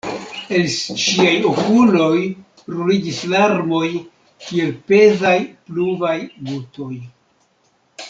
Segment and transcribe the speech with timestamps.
[0.59, 0.63] El
[1.01, 2.15] ŝiaj okuloj
[2.77, 3.93] ruliĝis larmoj
[4.49, 5.37] kiel pezaj
[5.69, 6.19] pluvaj
[6.51, 6.95] gutoj.